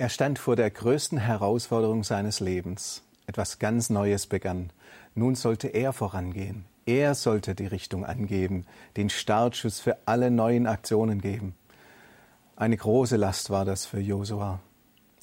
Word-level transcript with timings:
Er 0.00 0.08
stand 0.08 0.38
vor 0.38 0.56
der 0.56 0.70
größten 0.70 1.18
Herausforderung 1.18 2.04
seines 2.04 2.40
Lebens. 2.40 3.02
Etwas 3.26 3.58
ganz 3.58 3.90
Neues 3.90 4.26
begann. 4.26 4.72
Nun 5.14 5.34
sollte 5.34 5.68
er 5.68 5.92
vorangehen. 5.92 6.64
Er 6.86 7.14
sollte 7.14 7.54
die 7.54 7.66
Richtung 7.66 8.06
angeben, 8.06 8.64
den 8.96 9.10
Startschuss 9.10 9.78
für 9.78 9.98
alle 10.06 10.30
neuen 10.30 10.66
Aktionen 10.66 11.20
geben. 11.20 11.54
Eine 12.56 12.78
große 12.78 13.16
Last 13.16 13.50
war 13.50 13.66
das 13.66 13.84
für 13.84 14.00
Josua. 14.00 14.60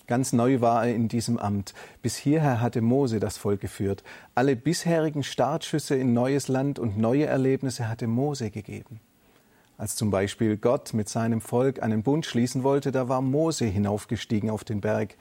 Ganz 0.05 0.31
neu 0.31 0.61
war 0.61 0.85
er 0.85 0.93
in 0.93 1.07
diesem 1.07 1.39
Amt. 1.39 1.73
Bis 2.03 2.15
hierher 2.15 2.61
hatte 2.61 2.81
Mose 2.81 3.19
das 3.19 3.35
Volk 3.35 3.61
geführt. 3.61 4.03
Alle 4.35 4.55
bisherigen 4.55 5.23
Startschüsse 5.23 5.95
in 5.95 6.13
neues 6.13 6.49
Land 6.49 6.77
und 6.77 6.99
neue 6.99 7.25
Erlebnisse 7.25 7.89
hatte 7.89 8.05
Mose 8.05 8.51
gegeben. 8.51 8.99
Als 9.77 9.95
zum 9.95 10.09
Beispiel 10.09 10.57
Gott 10.57 10.93
mit 10.93 11.07
seinem 11.07 11.39
Volk 11.39 11.83
einen 11.83 12.01
Bund 12.01 12.25
schließen 12.25 12.63
wollte, 12.63 12.91
da 12.91 13.09
war 13.09 13.21
Mose 13.21 13.65
hinaufgestiegen 13.65 14.49
auf 14.49 14.63
den 14.63 14.81
Berg 14.81 15.15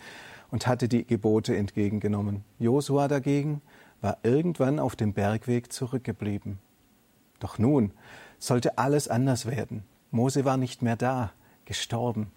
und 0.51 0.67
hatte 0.67 0.89
die 0.89 1.07
Gebote 1.07 1.55
entgegengenommen. 1.55 2.43
Josua 2.59 3.07
dagegen 3.07 3.61
war 4.01 4.19
irgendwann 4.23 4.79
auf 4.79 4.97
dem 4.97 5.13
Bergweg 5.13 5.73
zurückgeblieben. 5.73 6.59
Doch 7.39 7.59
nun 7.59 7.93
sollte 8.39 8.79
alles 8.79 9.09
anders 9.09 9.45
werden. 9.47 9.85
Mose 10.11 10.47
war 10.47 10.57
nicht 10.57 10.81
mehr 10.81 10.97
da, 10.97 11.33
gestorben. 11.67 12.33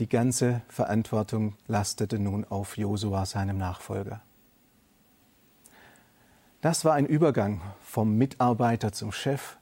Die 0.00 0.08
ganze 0.08 0.62
Verantwortung 0.66 1.54
lastete 1.68 2.18
nun 2.18 2.44
auf 2.44 2.76
Josua, 2.76 3.26
seinem 3.26 3.58
Nachfolger. 3.58 4.22
Das 6.60 6.84
war 6.84 6.94
ein 6.94 7.06
Übergang 7.06 7.60
vom 7.80 8.16
Mitarbeiter 8.16 8.92
zum 8.92 9.12
Chef, 9.12 9.58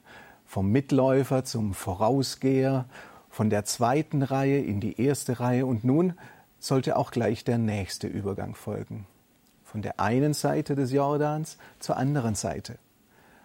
vom 0.48 0.72
Mitläufer 0.72 1.44
zum 1.44 1.74
Vorausgeher, 1.74 2.86
von 3.28 3.50
der 3.50 3.66
zweiten 3.66 4.22
Reihe 4.22 4.58
in 4.58 4.80
die 4.80 4.98
erste 4.98 5.40
Reihe 5.40 5.66
und 5.66 5.84
nun 5.84 6.14
sollte 6.58 6.96
auch 6.96 7.10
gleich 7.10 7.44
der 7.44 7.58
nächste 7.58 8.06
Übergang 8.06 8.54
folgen. 8.54 9.06
Von 9.62 9.82
der 9.82 10.00
einen 10.00 10.32
Seite 10.32 10.74
des 10.74 10.90
Jordans 10.90 11.58
zur 11.78 11.98
anderen 11.98 12.34
Seite. 12.34 12.78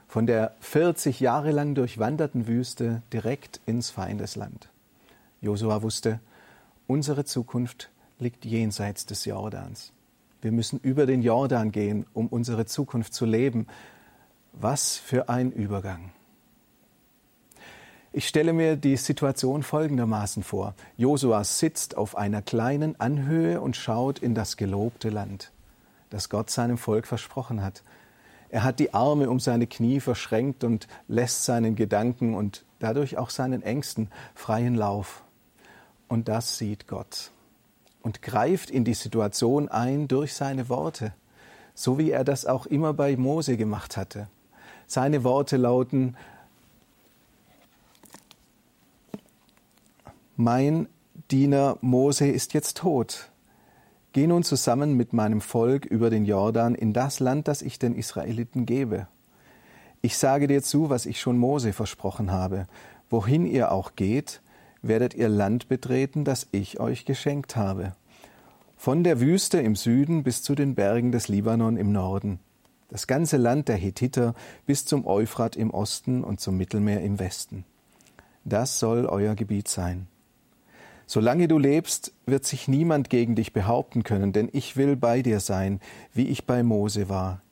Von 0.08 0.26
der 0.26 0.56
40 0.62 1.20
Jahre 1.20 1.52
lang 1.52 1.76
durchwanderten 1.76 2.48
Wüste 2.48 3.02
direkt 3.12 3.60
ins 3.66 3.90
Feindesland. 3.90 4.70
Josua 5.42 5.82
wusste, 5.82 6.22
unsere 6.88 7.26
Zukunft 7.26 7.90
liegt 8.18 8.46
jenseits 8.46 9.06
des 9.06 9.26
Jordans. 9.26 9.92
Wir 10.42 10.54
müssen 10.54 10.80
über 10.80 11.06
den 11.06 11.22
Jordan 11.22 11.74
gehen, 11.74 12.06
um 12.14 12.28
unsere 12.28 12.66
Zukunft 12.66 13.14
zu 13.14 13.26
leben. 13.26 13.68
Was 14.54 14.96
für 14.96 15.28
ein 15.28 15.52
Übergang. 15.52 16.14
Ich 18.16 18.28
stelle 18.28 18.54
mir 18.54 18.76
die 18.76 18.96
Situation 18.96 19.64
folgendermaßen 19.64 20.44
vor. 20.44 20.76
Josua 20.98 21.44
sitzt 21.44 21.98
auf 21.98 22.16
einer 22.16 22.44
kleinen 22.44 23.00
Anhöhe 23.00 23.60
und 23.60 23.76
schaut 23.76 24.20
in 24.20 24.36
das 24.36 24.56
gelobte 24.56 25.10
Land, 25.10 25.52
das 26.12 26.30
Gott 26.30 26.52
seinem 26.52 26.78
Volk 26.78 27.08
versprochen 27.08 27.64
hat. 27.64 27.82
Er 28.50 28.64
hat 28.64 28.80
die 28.80 28.94
Arme 28.94 29.32
um 29.32 29.40
seine 29.40 29.66
Knie 29.66 30.00
verschränkt 30.00 30.64
und 30.64 30.88
lässt 31.08 31.44
seinen 31.44 31.76
Gedanken 31.76 32.36
und 32.36 32.66
dadurch 32.78 33.18
auch 33.18 33.32
seinen 33.32 33.64
Ängsten 33.64 34.12
freien 34.36 34.76
Lauf. 34.76 35.24
Und 36.08 36.28
das 36.28 36.60
sieht 36.60 36.88
Gott 36.88 37.32
und 38.04 38.22
greift 38.22 38.70
in 38.70 38.84
die 38.84 38.94
Situation 38.94 39.70
ein 39.70 40.08
durch 40.08 40.36
seine 40.36 40.70
Worte, 40.70 41.14
so 41.74 41.98
wie 41.98 42.12
er 42.12 42.24
das 42.24 42.46
auch 42.46 42.68
immer 42.68 42.94
bei 42.94 43.18
Mose 43.18 43.58
gemacht 43.58 43.98
hatte. 43.98 44.28
Seine 44.86 45.24
Worte 45.24 45.58
lauten, 45.58 46.16
Mein 50.36 50.88
Diener 51.30 51.78
Mose 51.82 52.26
ist 52.28 52.56
jetzt 52.56 52.78
tot. 52.78 53.30
Geh 54.14 54.26
nun 54.26 54.42
zusammen 54.42 54.98
mit 54.98 55.14
meinem 55.14 55.42
Volk 55.42 55.86
über 55.86 56.10
den 56.10 56.26
Jordan 56.26 56.74
in 56.74 56.92
das 56.92 57.20
Land, 57.20 57.48
das 57.48 57.62
ich 57.62 57.78
den 57.78 57.94
Israeliten 57.94 58.66
gebe. 58.66 59.08
Ich 60.02 60.18
sage 60.18 60.48
dir 60.48 60.64
zu, 60.64 60.90
was 60.90 61.06
ich 61.06 61.22
schon 61.22 61.38
Mose 61.38 61.72
versprochen 61.72 62.32
habe. 62.32 62.66
Wohin 63.12 63.46
ihr 63.46 63.72
auch 63.72 63.96
geht, 63.96 64.42
werdet 64.82 65.14
ihr 65.14 65.30
Land 65.30 65.68
betreten, 65.68 66.26
das 66.26 66.48
ich 66.52 66.80
euch 66.80 67.06
geschenkt 67.06 67.56
habe. 67.56 67.96
Von 68.76 69.04
der 69.04 69.20
Wüste 69.20 69.60
im 69.60 69.76
Süden 69.76 70.24
bis 70.24 70.42
zu 70.42 70.56
den 70.56 70.74
Bergen 70.74 71.12
des 71.12 71.28
Libanon 71.28 71.78
im 71.78 71.92
Norden. 71.92 72.40
Das 72.90 73.06
ganze 73.06 73.38
Land 73.38 73.68
der 73.68 73.78
Hethiter 73.78 74.34
bis 74.66 74.84
zum 74.84 75.06
Euphrat 75.06 75.56
im 75.56 75.70
Osten 75.70 76.24
und 76.24 76.42
zum 76.42 76.58
Mittelmeer 76.58 77.02
im 77.02 77.20
Westen. 77.20 77.66
Das 78.46 78.80
soll 78.80 79.06
euer 79.06 79.36
Gebiet 79.36 79.68
sein. 79.68 80.08
Solange 81.14 81.48
du 81.48 81.60
lebst, 81.60 82.12
wird 82.26 82.44
sich 82.44 82.68
niemand 82.68 83.12
gegen 83.12 83.36
dich 83.36 83.54
behaupten 83.54 84.02
können, 84.02 84.34
denn 84.34 84.50
ich 84.52 84.78
will 84.78 84.96
bei 84.96 85.22
dir 85.22 85.40
sein, 85.40 85.80
wie 86.12 86.28
ich 86.28 86.48
bei 86.48 86.64
Mose 86.64 87.08
war. 87.08 87.44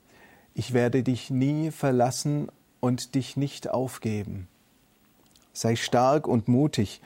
Ich 0.55 0.73
werde 0.73 1.03
dich 1.03 1.29
nie 1.29 1.69
verlassen 1.69 2.47
und 2.79 3.13
dich 3.13 3.37
nicht 3.37 3.69
aufgeben. 3.69 4.47
Sei 5.53 5.75
stark 5.75 6.27
und 6.27 6.47
mutig, 6.47 7.01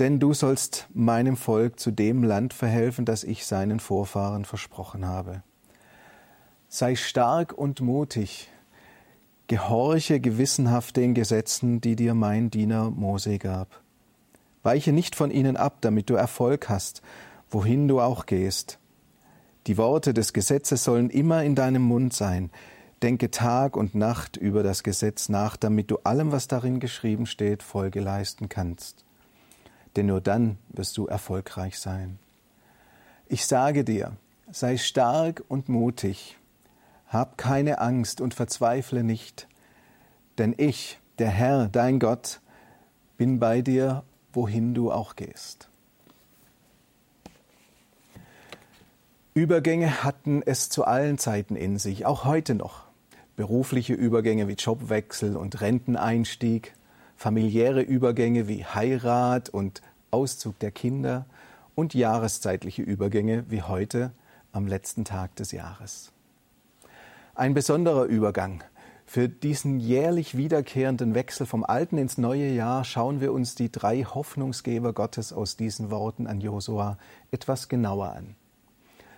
denn 0.00 0.18
du 0.18 0.34
sollst 0.34 0.88
meinem 0.94 1.36
Volk 1.36 1.78
zu 1.78 1.92
dem 1.92 2.24
Land 2.24 2.54
verhelfen, 2.54 3.04
das 3.04 3.22
ich 3.22 3.46
seinen 3.46 3.78
Vorfahren 3.78 4.44
versprochen 4.44 5.06
habe. 5.06 5.44
Sei 6.68 6.96
stark 6.96 7.52
und 7.52 7.80
mutig, 7.80 8.48
gehorche 9.46 10.18
gewissenhaft 10.18 10.96
den 10.96 11.14
Gesetzen, 11.14 11.80
die 11.80 11.94
dir 11.94 12.14
mein 12.14 12.50
Diener 12.50 12.90
Mose 12.90 13.38
gab. 13.38 13.83
Weiche 14.64 14.92
nicht 14.92 15.14
von 15.14 15.30
ihnen 15.30 15.56
ab, 15.56 15.76
damit 15.82 16.10
du 16.10 16.14
Erfolg 16.14 16.68
hast, 16.68 17.02
wohin 17.50 17.86
du 17.86 18.00
auch 18.00 18.26
gehst. 18.26 18.78
Die 19.66 19.76
Worte 19.78 20.12
des 20.12 20.32
Gesetzes 20.32 20.82
sollen 20.82 21.10
immer 21.10 21.44
in 21.44 21.54
deinem 21.54 21.82
Mund 21.82 22.12
sein. 22.12 22.50
Denke 23.02 23.30
Tag 23.30 23.76
und 23.76 23.94
Nacht 23.94 24.36
über 24.36 24.62
das 24.62 24.82
Gesetz 24.82 25.28
nach, 25.28 25.56
damit 25.56 25.90
du 25.90 25.98
allem, 25.98 26.32
was 26.32 26.48
darin 26.48 26.80
geschrieben 26.80 27.26
steht, 27.26 27.62
Folge 27.62 28.00
leisten 28.00 28.48
kannst. 28.48 29.04
Denn 29.96 30.06
nur 30.06 30.20
dann 30.20 30.58
wirst 30.70 30.96
du 30.96 31.06
erfolgreich 31.06 31.78
sein. 31.78 32.18
Ich 33.26 33.46
sage 33.46 33.84
dir, 33.84 34.12
sei 34.50 34.78
stark 34.78 35.44
und 35.48 35.68
mutig, 35.68 36.38
hab 37.08 37.36
keine 37.36 37.80
Angst 37.80 38.20
und 38.20 38.34
verzweifle 38.34 39.04
nicht, 39.04 39.46
denn 40.38 40.54
ich, 40.56 40.98
der 41.18 41.30
Herr, 41.30 41.68
dein 41.68 41.98
Gott, 41.98 42.40
bin 43.16 43.38
bei 43.38 43.60
dir 43.60 44.02
wohin 44.34 44.74
du 44.74 44.92
auch 44.92 45.16
gehst. 45.16 45.68
Übergänge 49.34 50.04
hatten 50.04 50.42
es 50.46 50.68
zu 50.68 50.84
allen 50.84 51.18
Zeiten 51.18 51.56
in 51.56 51.78
sich, 51.78 52.06
auch 52.06 52.24
heute 52.24 52.54
noch. 52.54 52.84
Berufliche 53.36 53.94
Übergänge 53.94 54.46
wie 54.46 54.52
Jobwechsel 54.52 55.36
und 55.36 55.60
Renteneinstieg, 55.60 56.74
familiäre 57.16 57.82
Übergänge 57.82 58.46
wie 58.46 58.64
Heirat 58.64 59.48
und 59.48 59.82
Auszug 60.12 60.58
der 60.60 60.70
Kinder 60.70 61.26
und 61.74 61.94
jahreszeitliche 61.94 62.82
Übergänge 62.82 63.44
wie 63.48 63.62
heute 63.62 64.12
am 64.52 64.68
letzten 64.68 65.04
Tag 65.04 65.34
des 65.34 65.50
Jahres. 65.50 66.12
Ein 67.34 67.54
besonderer 67.54 68.04
Übergang 68.04 68.62
für 69.06 69.28
diesen 69.28 69.80
jährlich 69.80 70.36
wiederkehrenden 70.36 71.14
Wechsel 71.14 71.46
vom 71.46 71.62
alten 71.62 71.98
ins 71.98 72.18
neue 72.18 72.48
Jahr 72.48 72.84
schauen 72.84 73.20
wir 73.20 73.32
uns 73.32 73.54
die 73.54 73.70
drei 73.70 74.02
Hoffnungsgeber 74.02 74.92
Gottes 74.92 75.32
aus 75.32 75.56
diesen 75.56 75.90
Worten 75.90 76.26
an 76.26 76.40
Josua 76.40 76.98
etwas 77.30 77.68
genauer 77.68 78.12
an. 78.12 78.34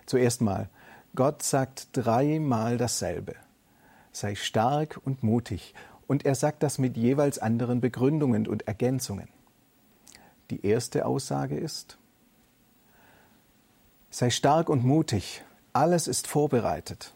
Zuerst 0.07 0.41
mal, 0.41 0.69
Gott 1.15 1.43
sagt 1.43 1.89
dreimal 1.93 2.77
dasselbe. 2.77 3.37
Sei 4.13 4.35
stark 4.35 5.01
und 5.05 5.23
mutig. 5.23 5.75
Und 6.07 6.25
er 6.25 6.35
sagt 6.35 6.63
das 6.63 6.79
mit 6.79 6.97
jeweils 6.97 7.39
anderen 7.39 7.81
Begründungen 7.81 8.47
und 8.47 8.69
Ergänzungen. 8.69 9.29
Die 10.51 10.65
erste 10.65 11.07
Aussage 11.07 11.57
ist, 11.57 11.99
sei 14.11 14.31
stark 14.31 14.69
und 14.69 14.85
mutig. 14.85 15.43
Alles 15.73 16.07
ist 16.07 16.27
vorbereitet. 16.27 17.13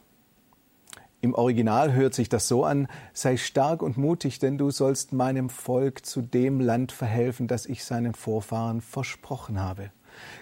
Im 1.23 1.35
Original 1.35 1.93
hört 1.93 2.15
sich 2.15 2.31
das 2.31 2.49
so 2.49 2.65
an, 2.65 2.89
sei 3.13 3.37
stark 3.37 3.83
und 3.83 3.99
mutig, 3.99 4.39
denn 4.39 4.57
du 4.57 4.71
sollst 4.71 5.13
meinem 5.13 5.51
Volk 5.51 6.07
zu 6.07 6.23
dem 6.23 6.61
Land 6.61 6.93
verhelfen, 6.93 7.47
das 7.47 7.67
ich 7.67 7.85
seinen 7.85 8.15
Vorfahren 8.15 8.81
versprochen 8.81 9.61
habe. 9.61 9.91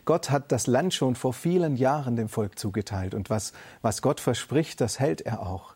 Gott 0.04 0.30
hat 0.30 0.52
das 0.52 0.66
Land 0.68 0.94
schon 0.94 1.16
vor 1.16 1.32
vielen 1.32 1.76
Jahren 1.76 2.14
dem 2.14 2.28
Volk 2.28 2.58
zugeteilt 2.58 3.14
und 3.14 3.28
was, 3.28 3.52
was 3.82 4.02
Gott 4.02 4.20
verspricht, 4.20 4.80
das 4.80 5.00
hält 5.00 5.20
er 5.20 5.46
auch. 5.46 5.74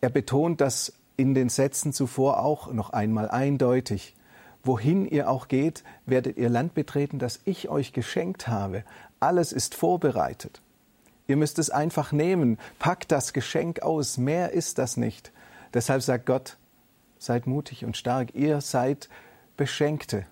Er 0.00 0.10
betont 0.10 0.60
das 0.60 0.92
in 1.16 1.34
den 1.34 1.48
Sätzen 1.48 1.92
zuvor 1.92 2.40
auch 2.40 2.72
noch 2.72 2.90
einmal 2.90 3.28
eindeutig. 3.28 4.14
Wohin 4.62 5.04
ihr 5.04 5.28
auch 5.28 5.48
geht, 5.48 5.82
werdet 6.06 6.36
ihr 6.36 6.48
Land 6.48 6.74
betreten, 6.74 7.18
das 7.18 7.40
ich 7.44 7.68
euch 7.68 7.92
geschenkt 7.92 8.46
habe. 8.46 8.84
Alles 9.18 9.52
ist 9.52 9.74
vorbereitet. 9.74 10.60
Ihr 11.28 11.36
müsst 11.36 11.58
es 11.58 11.70
einfach 11.70 12.10
nehmen. 12.10 12.58
Packt 12.78 13.12
das 13.12 13.32
Geschenk 13.32 13.82
aus. 13.82 14.16
Mehr 14.16 14.52
ist 14.52 14.78
das 14.78 14.96
nicht. 14.96 15.30
Deshalb 15.74 16.02
sagt 16.02 16.24
Gott, 16.26 16.56
seid 17.18 17.46
mutig 17.46 17.84
und 17.84 17.96
stark. 17.96 18.34
Ihr 18.34 18.62
seid 18.62 19.10
Beschenkte. 19.56 20.26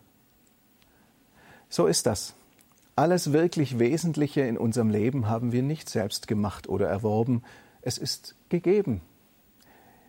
So 1.69 1.87
ist 1.87 2.06
das. 2.06 2.34
Alles 2.96 3.34
wirklich 3.34 3.78
Wesentliche 3.78 4.40
in 4.40 4.56
unserem 4.56 4.88
Leben 4.88 5.28
haben 5.28 5.52
wir 5.52 5.62
nicht 5.62 5.90
selbst 5.90 6.26
gemacht 6.28 6.66
oder 6.66 6.88
erworben, 6.88 7.42
es 7.82 7.99
ist 7.99 8.34
gegeben. 8.49 9.02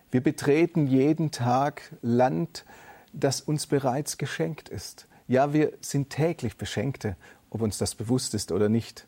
Wir 0.10 0.24
betreten 0.24 0.88
jeden 0.88 1.32
Tag 1.32 1.94
Land, 2.02 2.64
das 3.12 3.42
uns 3.42 3.68
bereits 3.68 4.18
geschenkt 4.18 4.70
ist. 4.70 5.10
Ja, 5.28 5.52
wir 5.52 5.74
sind 5.82 6.12
täglich 6.12 6.56
Beschenkte, 6.56 7.18
ob 7.50 7.62
uns 7.62 7.78
das 7.78 7.94
bewusst 7.94 8.34
ist 8.34 8.54
oder 8.54 8.70
nicht. 8.70 9.06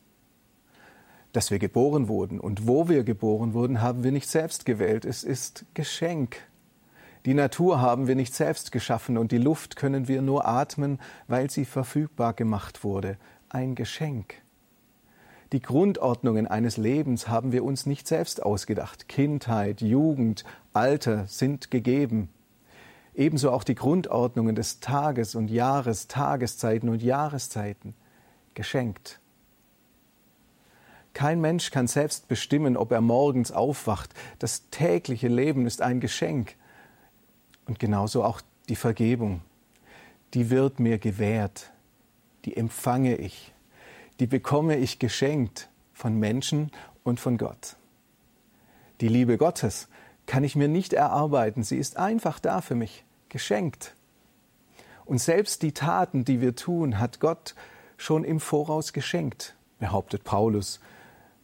Dass 1.31 1.51
wir 1.51 1.59
geboren 1.59 2.07
wurden 2.07 2.39
und 2.39 2.67
wo 2.67 2.89
wir 2.89 3.03
geboren 3.03 3.53
wurden, 3.53 3.81
haben 3.81 4.03
wir 4.03 4.11
nicht 4.11 4.27
selbst 4.27 4.65
gewählt. 4.65 5.05
Es 5.05 5.23
ist 5.23 5.65
Geschenk. 5.75 6.37
Die 7.25 7.33
Natur 7.33 7.81
haben 7.81 8.07
wir 8.07 8.15
nicht 8.15 8.33
selbst 8.33 8.71
geschaffen 8.71 9.17
und 9.17 9.31
die 9.31 9.37
Luft 9.37 9.75
können 9.75 10.07
wir 10.07 10.21
nur 10.21 10.47
atmen, 10.47 10.99
weil 11.27 11.49
sie 11.51 11.65
verfügbar 11.65 12.33
gemacht 12.33 12.83
wurde. 12.83 13.17
Ein 13.49 13.75
Geschenk. 13.75 14.35
Die 15.51 15.61
Grundordnungen 15.61 16.47
eines 16.47 16.77
Lebens 16.77 17.27
haben 17.27 17.51
wir 17.51 17.63
uns 17.63 17.85
nicht 17.85 18.07
selbst 18.07 18.41
ausgedacht. 18.43 19.07
Kindheit, 19.07 19.81
Jugend, 19.81 20.43
Alter 20.73 21.25
sind 21.27 21.71
gegeben. 21.71 22.29
Ebenso 23.15 23.51
auch 23.51 23.63
die 23.63 23.75
Grundordnungen 23.75 24.55
des 24.55 24.79
Tages 24.79 25.35
und 25.35 25.49
Jahres, 25.49 26.07
Tageszeiten 26.07 26.87
und 26.87 27.01
Jahreszeiten. 27.01 27.95
Geschenkt. 28.53 29.19
Kein 31.13 31.41
Mensch 31.41 31.71
kann 31.71 31.87
selbst 31.87 32.27
bestimmen, 32.27 32.77
ob 32.77 32.91
er 32.91 33.01
morgens 33.01 33.51
aufwacht. 33.51 34.13
Das 34.39 34.69
tägliche 34.69 35.27
Leben 35.27 35.65
ist 35.65 35.81
ein 35.81 35.99
Geschenk. 35.99 36.55
Und 37.65 37.79
genauso 37.79 38.23
auch 38.23 38.41
die 38.69 38.75
Vergebung. 38.75 39.41
Die 40.33 40.49
wird 40.49 40.79
mir 40.79 40.99
gewährt. 40.99 41.71
Die 42.45 42.55
empfange 42.55 43.15
ich 43.15 43.53
die 44.19 44.27
bekomme 44.27 44.77
ich 44.77 44.99
geschenkt 44.99 45.69
von 45.93 46.19
Menschen 46.19 46.71
und 47.03 47.19
von 47.19 47.37
Gott. 47.37 47.77
Die 49.01 49.07
Liebe 49.07 49.37
Gottes 49.37 49.87
kann 50.25 50.43
ich 50.43 50.55
mir 50.55 50.67
nicht 50.67 50.93
erarbeiten, 50.93 51.63
sie 51.63 51.77
ist 51.77 51.97
einfach 51.97 52.39
da 52.39 52.61
für 52.61 52.75
mich, 52.75 53.05
geschenkt. 53.29 53.95
Und 55.05 55.19
selbst 55.19 55.63
die 55.63 55.71
Taten, 55.71 56.25
die 56.25 56.41
wir 56.41 56.55
tun, 56.55 56.99
hat 56.99 57.19
Gott 57.19 57.55
schon 57.97 58.23
im 58.23 58.39
Voraus 58.39 58.93
geschenkt, 58.93 59.55
behauptet 59.79 60.23
Paulus 60.23 60.79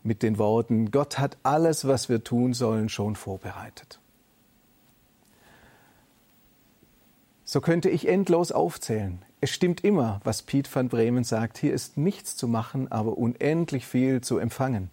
mit 0.06 0.24
den 0.24 0.38
Worten, 0.38 0.92
Gott 0.92 1.20
hat 1.20 1.38
alles, 1.44 1.88
was 1.88 2.10
wir 2.10 2.24
tun 2.24 2.54
sollen, 2.54 2.90
schon 2.90 3.16
vorbereitet. 3.16 4.00
So 7.44 7.62
könnte 7.62 7.90
ich 7.90 8.08
endlos 8.08 8.52
aufzählen. 8.52 9.22
Es 9.40 9.52
stimmt 9.52 9.84
immer, 9.84 10.20
was 10.24 10.42
Piet 10.42 10.74
van 10.74 10.90
Bremen 10.90 11.24
sagt. 11.24 11.58
Hier 11.58 11.74
ist 11.74 11.98
nichts 11.98 12.36
zu 12.36 12.48
machen, 12.48 12.92
aber 12.92 13.18
unendlich 13.18 13.86
viel 13.86 14.22
zu 14.22 14.40
empfangen. 14.40 14.90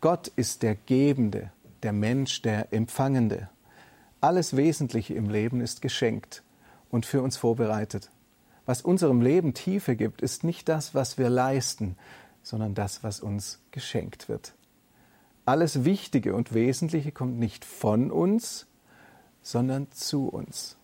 Gott 0.00 0.28
ist 0.28 0.62
der 0.62 0.76
Gebende, 0.76 1.50
der 1.82 1.92
Mensch 1.92 2.42
der 2.42 2.72
Empfangende. 2.72 3.48
Alles 4.20 4.56
Wesentliche 4.56 5.14
im 5.14 5.28
Leben 5.28 5.60
ist 5.60 5.82
geschenkt 5.82 6.42
und 6.90 7.06
für 7.06 7.22
uns 7.22 7.36
vorbereitet. 7.36 8.10
Was 8.66 8.82
unserem 8.82 9.20
Leben 9.20 9.54
Tiefe 9.54 9.96
gibt, 9.96 10.22
ist 10.22 10.44
nicht 10.44 10.68
das, 10.68 10.94
was 10.94 11.18
wir 11.18 11.30
leisten, 11.30 11.96
sondern 12.46 12.74
das, 12.74 13.02
was 13.02 13.18
uns 13.18 13.58
geschenkt 13.72 14.28
wird. 14.28 14.54
Alles 15.46 15.84
Wichtige 15.84 16.32
und 16.32 16.54
Wesentliche 16.54 17.10
kommt 17.10 17.40
nicht 17.40 17.64
von 17.64 18.12
uns, 18.12 18.68
sondern 19.42 19.90
zu 19.90 20.28
uns. 20.28 20.76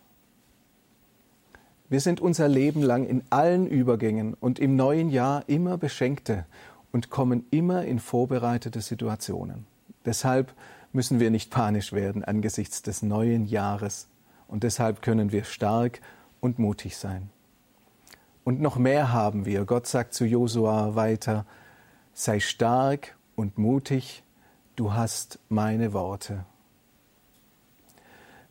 Wir 1.88 2.00
sind 2.00 2.20
unser 2.20 2.48
Leben 2.48 2.82
lang 2.82 3.06
in 3.06 3.22
allen 3.30 3.68
Übergängen 3.68 4.34
und 4.34 4.58
im 4.58 4.74
neuen 4.74 5.08
Jahr 5.08 5.48
immer 5.48 5.78
Beschenkte 5.78 6.46
und 6.90 7.10
kommen 7.10 7.46
immer 7.52 7.84
in 7.84 8.00
vorbereitete 8.00 8.80
Situationen. 8.80 9.64
Deshalb 10.04 10.52
müssen 10.92 11.20
wir 11.20 11.30
nicht 11.30 11.52
panisch 11.52 11.92
werden 11.92 12.24
angesichts 12.24 12.82
des 12.82 13.02
neuen 13.02 13.46
Jahres 13.46 14.08
und 14.48 14.64
deshalb 14.64 15.00
können 15.00 15.30
wir 15.30 15.44
stark 15.44 16.00
und 16.40 16.58
mutig 16.58 16.96
sein. 16.96 17.30
Und 18.44 18.60
noch 18.60 18.76
mehr 18.76 19.12
haben 19.12 19.44
wir. 19.44 19.64
Gott 19.64 19.86
sagt 19.86 20.14
zu 20.14 20.24
Josua 20.24 20.94
weiter, 20.94 21.46
sei 22.12 22.40
stark 22.40 23.16
und 23.36 23.58
mutig, 23.58 24.22
du 24.76 24.92
hast 24.92 25.38
meine 25.48 25.92
Worte. 25.92 26.44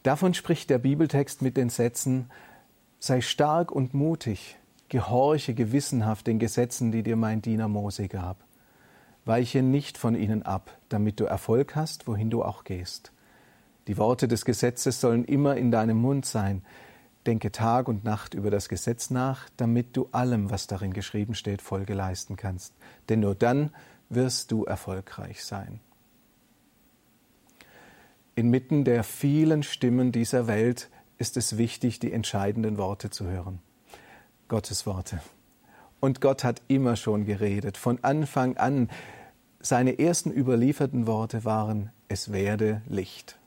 Davon 0.03 0.33
spricht 0.33 0.69
der 0.69 0.79
Bibeltext 0.79 1.41
mit 1.41 1.57
den 1.57 1.69
Sätzen, 1.69 2.29
Sei 3.03 3.21
stark 3.21 3.71
und 3.71 3.95
mutig, 3.95 4.59
gehorche 4.87 5.55
gewissenhaft 5.55 6.27
den 6.27 6.37
Gesetzen, 6.37 6.91
die 6.91 7.01
dir 7.01 7.15
mein 7.15 7.41
Diener 7.41 7.67
Mose 7.67 8.07
gab. 8.07 8.37
Weiche 9.25 9.63
nicht 9.63 9.97
von 9.97 10.13
ihnen 10.13 10.43
ab, 10.43 10.77
damit 10.87 11.19
du 11.19 11.23
Erfolg 11.23 11.75
hast, 11.75 12.07
wohin 12.07 12.29
du 12.29 12.43
auch 12.43 12.63
gehst. 12.63 13.11
Die 13.87 13.97
Worte 13.97 14.27
des 14.27 14.45
Gesetzes 14.45 15.01
sollen 15.01 15.25
immer 15.25 15.57
in 15.57 15.71
deinem 15.71 15.97
Mund 15.97 16.27
sein. 16.27 16.61
Denke 17.25 17.51
Tag 17.51 17.87
und 17.87 18.03
Nacht 18.03 18.33
über 18.33 18.49
das 18.49 18.67
Gesetz 18.67 19.09
nach, 19.11 19.49
damit 19.57 19.95
du 19.95 20.09
allem, 20.11 20.49
was 20.49 20.67
darin 20.67 20.93
geschrieben 20.93 21.35
steht, 21.35 21.61
Folge 21.61 21.93
leisten 21.93 22.35
kannst. 22.35 22.73
Denn 23.09 23.19
nur 23.19 23.35
dann 23.35 23.71
wirst 24.09 24.51
du 24.51 24.65
erfolgreich 24.65 25.43
sein. 25.43 25.79
Inmitten 28.33 28.83
der 28.83 29.03
vielen 29.03 29.61
Stimmen 29.61 30.11
dieser 30.11 30.47
Welt 30.47 30.89
ist 31.17 31.37
es 31.37 31.57
wichtig, 31.57 31.99
die 31.99 32.11
entscheidenden 32.11 32.77
Worte 32.77 33.09
zu 33.11 33.25
hören. 33.25 33.59
Gottes 34.47 34.85
Worte. 34.85 35.21
Und 35.99 36.19
Gott 36.19 36.43
hat 36.43 36.63
immer 36.67 36.95
schon 36.95 37.25
geredet. 37.25 37.77
Von 37.77 38.03
Anfang 38.03 38.57
an, 38.57 38.89
seine 39.59 39.99
ersten 39.99 40.31
überlieferten 40.31 41.05
Worte 41.05 41.45
waren, 41.45 41.91
es 42.07 42.31
werde 42.31 42.81
Licht. 42.87 43.37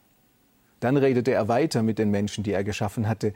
Dann 0.79 0.97
redete 0.97 1.33
er 1.33 1.49
weiter 1.49 1.83
mit 1.83 1.99
den 1.99 2.11
Menschen, 2.11 2.45
die 2.45 2.53
er 2.53 2.63
geschaffen 2.63 3.09
hatte. 3.09 3.35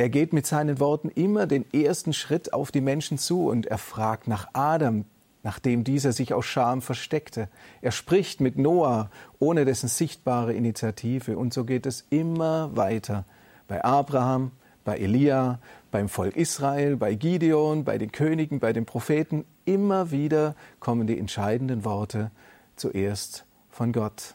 Er 0.00 0.08
geht 0.08 0.32
mit 0.32 0.46
seinen 0.46 0.80
Worten 0.80 1.10
immer 1.10 1.46
den 1.46 1.70
ersten 1.74 2.14
Schritt 2.14 2.54
auf 2.54 2.72
die 2.72 2.80
Menschen 2.80 3.18
zu 3.18 3.50
und 3.50 3.66
er 3.66 3.76
fragt 3.76 4.28
nach 4.28 4.48
Adam, 4.54 5.04
nachdem 5.42 5.84
dieser 5.84 6.12
sich 6.12 6.32
aus 6.32 6.46
Scham 6.46 6.80
versteckte. 6.80 7.50
Er 7.82 7.92
spricht 7.92 8.40
mit 8.40 8.56
Noah 8.56 9.10
ohne 9.38 9.66
dessen 9.66 9.90
sichtbare 9.90 10.54
Initiative 10.54 11.36
und 11.36 11.52
so 11.52 11.66
geht 11.66 11.84
es 11.84 12.06
immer 12.08 12.74
weiter 12.74 13.26
bei 13.68 13.84
Abraham, 13.84 14.52
bei 14.86 14.96
Elia, 14.96 15.58
beim 15.90 16.08
Volk 16.08 16.34
Israel, 16.34 16.96
bei 16.96 17.14
Gideon, 17.14 17.84
bei 17.84 17.98
den 17.98 18.10
Königen, 18.10 18.58
bei 18.58 18.72
den 18.72 18.86
Propheten. 18.86 19.44
Immer 19.66 20.10
wieder 20.10 20.54
kommen 20.78 21.08
die 21.08 21.18
entscheidenden 21.18 21.84
Worte 21.84 22.30
zuerst 22.74 23.44
von 23.68 23.92
Gott. 23.92 24.34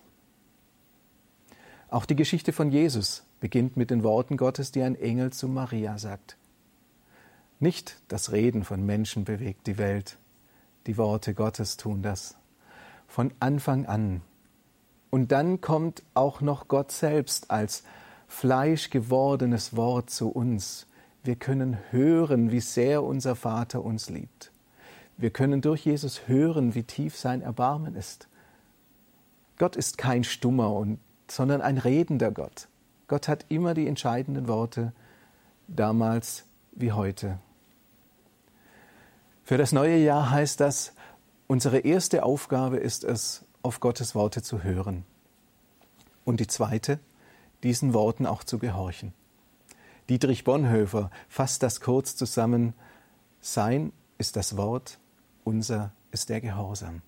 Auch 1.90 2.06
die 2.06 2.16
Geschichte 2.16 2.54
von 2.54 2.70
Jesus 2.70 3.26
beginnt 3.46 3.78
mit 3.78 3.92
den 3.92 4.02
Worten 4.02 4.38
Gottes, 4.38 4.72
die 4.72 4.82
ein 4.82 4.96
Engel 4.96 5.32
zu 5.32 5.48
Maria 5.48 6.00
sagt. 6.00 6.36
Nicht 7.60 8.02
das 8.08 8.32
Reden 8.32 8.64
von 8.64 8.84
Menschen 8.84 9.24
bewegt 9.24 9.68
die 9.68 9.78
Welt, 9.78 10.18
die 10.88 10.98
Worte 10.98 11.36
Gottes 11.36 11.78
tun 11.78 12.02
das. 12.02 12.38
Von 13.08 13.32
Anfang 13.40 13.86
an. 13.86 14.22
Und 15.12 15.32
dann 15.32 15.62
kommt 15.62 16.02
auch 16.16 16.42
noch 16.42 16.68
Gott 16.68 16.92
selbst 16.92 17.52
als 17.52 17.84
fleischgewordenes 18.28 19.76
Wort 19.76 20.10
zu 20.10 20.30
uns. 20.30 20.88
Wir 21.24 21.36
können 21.36 21.78
hören, 21.92 22.50
wie 22.50 22.62
sehr 22.62 23.04
unser 23.04 23.36
Vater 23.36 23.86
uns 23.86 24.10
liebt. 24.10 24.52
Wir 25.18 25.30
können 25.30 25.62
durch 25.62 25.86
Jesus 25.86 26.28
hören, 26.28 26.74
wie 26.74 26.82
tief 26.82 27.16
sein 27.16 27.44
Erbarmen 27.44 27.94
ist. 27.94 28.28
Gott 29.60 29.76
ist 29.76 30.00
kein 30.00 30.24
Stummer, 30.24 30.74
und, 30.74 30.98
sondern 31.30 31.62
ein 31.62 31.78
redender 31.78 32.32
Gott. 32.32 32.70
Gott 33.08 33.28
hat 33.28 33.46
immer 33.50 33.74
die 33.74 33.88
entscheidenden 33.88 34.48
Worte, 34.48 34.94
damals 35.68 36.46
wie 36.72 36.92
heute. 36.92 37.40
Für 39.44 39.58
das 39.58 39.72
neue 39.72 39.98
Jahr 39.98 40.32
heißt 40.32 40.60
das, 40.60 40.94
unsere 41.48 41.80
erste 41.80 42.24
Aufgabe 42.24 42.78
ist 42.78 43.04
es, 43.04 43.46
auf 43.62 43.80
Gottes 43.80 44.16
Worte 44.16 44.42
zu 44.42 44.64
hören. 44.64 45.06
Und 46.24 46.40
die 46.40 46.48
zweite, 46.48 47.00
diesen 47.64 47.94
Worten 47.94 48.26
auch 48.26 48.44
zu 48.44 48.60
gehorchen. 48.60 49.14
Dietrich 50.10 50.44
Bonhoeffer 50.44 51.10
fasst 51.30 51.64
das 51.64 51.82
kurz 51.82 52.16
zusammen. 52.16 52.74
Sein 53.42 53.92
ist 54.18 54.36
das 54.36 54.56
Wort, 54.58 55.00
unser 55.44 55.92
ist 56.12 56.30
der 56.30 56.42
Gehorsam. 56.42 57.02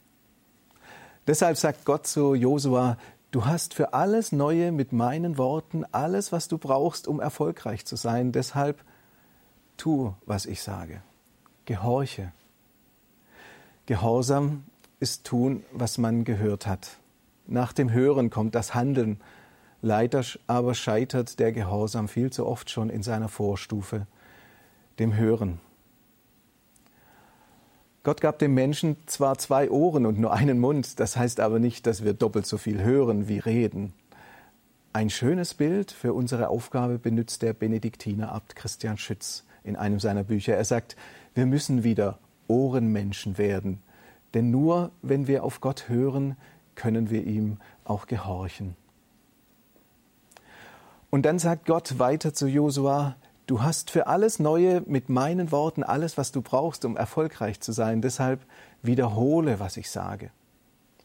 Deshalb 1.27 1.57
sagt 1.57 1.85
Gott 1.85 2.07
zu 2.07 2.35
Josua, 2.35 2.97
du 3.31 3.45
hast 3.45 3.73
für 3.73 3.93
alles 3.93 4.31
Neue 4.31 4.71
mit 4.71 4.91
meinen 4.91 5.37
Worten 5.37 5.85
alles, 5.91 6.31
was 6.31 6.47
du 6.47 6.57
brauchst, 6.57 7.07
um 7.07 7.19
erfolgreich 7.19 7.85
zu 7.85 7.95
sein. 7.95 8.31
Deshalb 8.31 8.83
tu, 9.77 10.13
was 10.25 10.45
ich 10.45 10.61
sage. 10.61 11.01
Gehorche. 11.65 12.31
Gehorsam 13.85 14.63
ist 14.99 15.25
tun, 15.25 15.63
was 15.71 15.97
man 15.97 16.23
gehört 16.23 16.67
hat. 16.67 16.97
Nach 17.45 17.73
dem 17.73 17.91
Hören 17.91 18.29
kommt 18.29 18.55
das 18.55 18.73
Handeln, 18.73 19.21
Leider 19.81 20.23
aber 20.47 20.73
scheitert 20.73 21.39
der 21.39 21.51
Gehorsam 21.51 22.07
viel 22.07 22.31
zu 22.31 22.45
oft 22.47 22.69
schon 22.69 22.89
in 22.89 23.03
seiner 23.03 23.29
Vorstufe, 23.29 24.07
dem 24.97 25.15
Hören. 25.15 25.59
Gott 28.07 28.21
gab 28.21 28.39
dem 28.39 28.53
Menschen 28.53 28.95
zwar 29.05 29.37
zwei 29.37 29.69
Ohren 29.69 30.05
und 30.05 30.17
nur 30.17 30.31
einen 30.31 30.61
Mund, 30.61 31.01
das 31.01 31.17
heißt 31.17 31.41
aber 31.41 31.59
nicht, 31.59 31.85
dass 31.85 32.05
wir 32.05 32.13
doppelt 32.13 32.45
so 32.45 32.57
viel 32.57 32.81
hören 32.81 33.27
wie 33.27 33.39
reden. 33.39 33.91
Ein 34.93 35.09
schönes 35.09 35.53
Bild 35.53 35.91
für 35.91 36.13
unsere 36.13 36.47
Aufgabe 36.47 36.99
benutzt 36.99 37.41
der 37.41 37.51
Benediktinerabt 37.51 38.55
Christian 38.55 38.97
Schütz 38.97 39.43
in 39.65 39.75
einem 39.75 39.99
seiner 39.99 40.23
Bücher. 40.23 40.55
Er 40.55 40.63
sagt, 40.63 40.95
wir 41.35 41.45
müssen 41.45 41.83
wieder 41.83 42.17
Ohrenmenschen 42.47 43.37
werden, 43.37 43.83
denn 44.33 44.51
nur 44.51 44.91
wenn 45.01 45.27
wir 45.27 45.43
auf 45.43 45.59
Gott 45.59 45.89
hören, 45.89 46.37
können 46.75 47.09
wir 47.09 47.25
ihm 47.25 47.57
auch 47.83 48.07
gehorchen. 48.07 48.77
Und 51.09 51.23
dann 51.23 51.39
sagt 51.39 51.65
Gott 51.65 51.99
weiter 51.99 52.33
zu 52.33 52.47
Josua, 52.47 53.17
Du 53.47 53.61
hast 53.61 53.91
für 53.91 54.07
alles 54.07 54.39
Neue 54.39 54.83
mit 54.85 55.07
meinen 55.07 55.53
Worten 55.53 55.81
alles, 55.81 56.17
was 56.17 56.33
du 56.33 56.41
brauchst, 56.41 56.83
um 56.83 56.97
erfolgreich 56.97 57.61
zu 57.61 57.71
sein. 57.71 58.01
Deshalb 58.01 58.41
wiederhole, 58.83 59.61
was 59.61 59.77
ich 59.77 59.89
sage. 59.89 60.31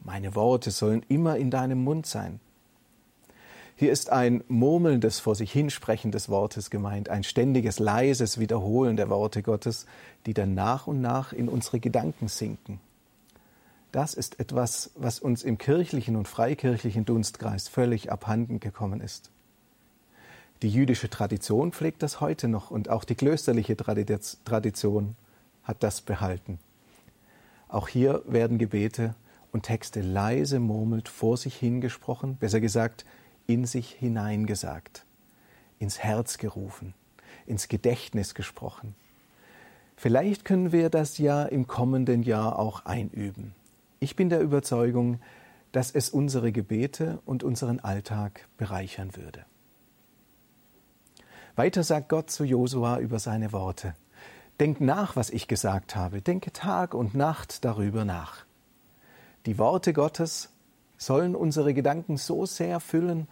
Meine 0.04 0.34
Worte 0.34 0.72
sollen 0.72 1.04
immer 1.08 1.36
in 1.36 1.52
deinem 1.52 1.84
Mund 1.84 2.04
sein. 2.04 2.40
Hier 3.76 3.92
ist 3.92 4.10
ein 4.10 4.42
murmelndes, 4.48 5.20
vor 5.20 5.36
sich 5.36 5.52
hinsprechen 5.52 6.10
des 6.10 6.28
Wortes 6.28 6.68
gemeint, 6.68 7.08
ein 7.08 7.22
ständiges, 7.22 7.78
leises 7.78 8.40
Wiederholen 8.40 8.96
der 8.96 9.08
Worte 9.08 9.42
Gottes, 9.42 9.86
die 10.26 10.34
dann 10.34 10.54
nach 10.54 10.88
und 10.88 11.00
nach 11.00 11.32
in 11.32 11.48
unsere 11.48 11.78
Gedanken 11.78 12.26
sinken. 12.26 12.80
Das 13.92 14.14
ist 14.14 14.40
etwas, 14.40 14.90
was 14.96 15.20
uns 15.20 15.44
im 15.44 15.58
kirchlichen 15.58 16.16
und 16.16 16.26
freikirchlichen 16.26 17.04
Dunstkreis 17.04 17.68
völlig 17.68 18.10
abhanden 18.10 18.58
gekommen 18.58 19.00
ist. 19.00 19.30
Die 20.62 20.68
jüdische 20.68 21.10
Tradition 21.10 21.72
pflegt 21.72 22.04
das 22.04 22.20
heute 22.20 22.46
noch 22.46 22.70
und 22.70 22.88
auch 22.88 23.02
die 23.02 23.16
klösterliche 23.16 23.76
Tradition 23.76 25.16
hat 25.64 25.82
das 25.82 26.00
behalten. 26.00 26.60
Auch 27.66 27.88
hier 27.88 28.22
werden 28.26 28.58
Gebete 28.58 29.16
und 29.50 29.64
Texte 29.64 30.02
leise 30.02 30.60
murmelt 30.60 31.08
vor 31.08 31.36
sich 31.36 31.56
hingesprochen, 31.56 32.36
besser 32.36 32.60
gesagt 32.60 33.04
in 33.48 33.64
sich 33.64 33.90
hineingesagt, 33.90 35.04
ins 35.80 35.98
Herz 35.98 36.38
gerufen, 36.38 36.94
ins 37.44 37.66
Gedächtnis 37.66 38.36
gesprochen. 38.36 38.94
Vielleicht 39.96 40.44
können 40.44 40.70
wir 40.70 40.90
das 40.90 41.18
ja 41.18 41.44
im 41.44 41.66
kommenden 41.66 42.22
Jahr 42.22 42.56
auch 42.58 42.84
einüben. 42.84 43.52
Ich 43.98 44.14
bin 44.14 44.28
der 44.28 44.40
Überzeugung, 44.40 45.20
dass 45.72 45.90
es 45.90 46.08
unsere 46.08 46.52
Gebete 46.52 47.20
und 47.24 47.42
unseren 47.42 47.80
Alltag 47.80 48.46
bereichern 48.58 49.16
würde. 49.16 49.44
Weiter 51.54 51.82
sagt 51.82 52.08
Gott 52.08 52.30
zu 52.30 52.44
Josua 52.44 52.98
über 52.98 53.18
seine 53.18 53.52
Worte. 53.52 53.94
Denk 54.58 54.80
nach, 54.80 55.16
was 55.16 55.28
ich 55.28 55.48
gesagt 55.48 55.96
habe. 55.96 56.22
Denke 56.22 56.52
Tag 56.52 56.94
und 56.94 57.14
Nacht 57.14 57.64
darüber 57.64 58.06
nach. 58.06 58.46
Die 59.44 59.58
Worte 59.58 59.92
Gottes 59.92 60.48
sollen 60.96 61.34
unsere 61.34 61.74
Gedanken 61.74 62.16
so 62.16 62.46
sehr 62.46 62.80
füllen, 62.80 63.28